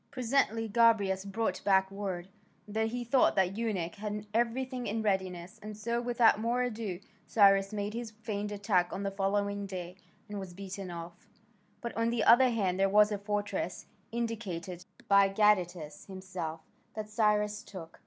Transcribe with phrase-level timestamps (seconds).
[0.09, 2.27] Presently Gobryas brought back word
[2.67, 7.71] that he thought the eunuch had everything in readiness, and so, without more ado, Cyrus
[7.71, 11.27] made his feigned attack on the following day, and was beaten off.
[11.81, 16.61] But on the other hand there was a fortress, indicated by Gadatas himself,
[16.95, 17.99] that Cyrus took.